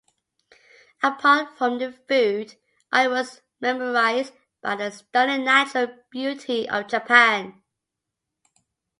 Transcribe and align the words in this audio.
Apart 1.03 1.55
from 1.59 1.77
the 1.77 1.91
food, 1.91 2.55
I 2.91 3.07
was 3.07 3.43
mesmerized 3.59 4.33
by 4.59 4.75
the 4.75 4.89
stunning 4.89 5.45
natural 5.45 5.95
beauty 6.09 6.67
of 6.67 6.87
Japan. 6.87 7.61